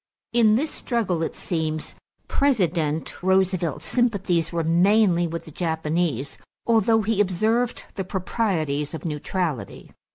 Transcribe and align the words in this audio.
In 0.33 0.55
this 0.55 0.71
struggle, 0.71 1.21
it 1.21 1.35
seems, 1.35 1.93
President 2.27 3.21
Roosevelt's 3.21 3.85
sympathies 3.85 4.51
were 4.51 4.63
mainly 4.63 5.27
with 5.27 5.45
the 5.45 5.51
Japanese, 5.51 6.39
although 6.65 7.03
he 7.03 7.21
observed 7.21 7.85
the 7.93 8.03
proprieties 8.03 8.95
of 8.95 9.05
neutrality. 9.05 9.91